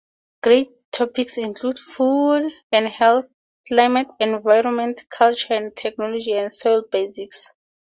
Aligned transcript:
News 0.43 0.67
topics 0.91 1.37
include: 1.37 1.77
Food 1.77 2.51
and 2.71 2.87
Health, 2.87 3.25
Climate, 3.67 4.07
Environment, 4.19 4.99
Culture 5.11 5.53
and 5.53 5.75
Technology, 5.77 6.33
and 6.33 6.51
Soil 6.51 6.81
Basics. 6.91 7.53